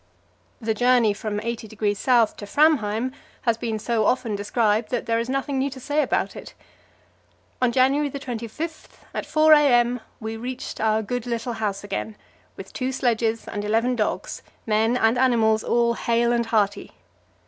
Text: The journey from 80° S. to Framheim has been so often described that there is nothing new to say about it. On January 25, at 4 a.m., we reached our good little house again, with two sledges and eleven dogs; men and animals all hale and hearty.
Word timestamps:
The 0.59 0.73
journey 0.73 1.13
from 1.13 1.39
80° 1.39 2.07
S. 2.07 2.33
to 2.33 2.45
Framheim 2.47 3.11
has 3.43 3.55
been 3.55 3.77
so 3.77 4.03
often 4.05 4.35
described 4.35 4.89
that 4.89 5.05
there 5.05 5.19
is 5.19 5.29
nothing 5.29 5.59
new 5.59 5.69
to 5.69 5.79
say 5.79 6.01
about 6.01 6.35
it. 6.35 6.55
On 7.61 7.71
January 7.71 8.09
25, 8.09 9.05
at 9.13 9.27
4 9.27 9.53
a.m., 9.53 10.01
we 10.19 10.37
reached 10.37 10.81
our 10.81 11.03
good 11.03 11.27
little 11.27 11.53
house 11.53 11.83
again, 11.83 12.15
with 12.57 12.73
two 12.73 12.91
sledges 12.91 13.47
and 13.47 13.63
eleven 13.63 13.95
dogs; 13.95 14.41
men 14.65 14.97
and 14.97 15.19
animals 15.19 15.63
all 15.63 15.93
hale 15.93 16.31
and 16.33 16.47
hearty. 16.47 16.93